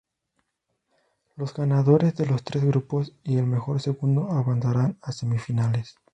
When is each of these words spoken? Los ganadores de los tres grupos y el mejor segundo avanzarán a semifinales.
Los 1.35 1.53
ganadores 1.53 2.15
de 2.15 2.25
los 2.25 2.43
tres 2.43 2.63
grupos 2.65 3.13
y 3.23 3.37
el 3.37 3.45
mejor 3.45 3.79
segundo 3.79 4.31
avanzarán 4.31 4.97
a 4.99 5.11
semifinales. 5.11 5.95